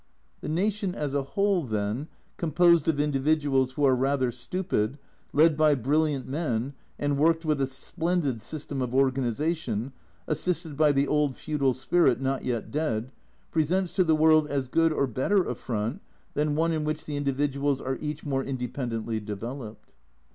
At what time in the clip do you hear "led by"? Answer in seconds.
5.31-5.75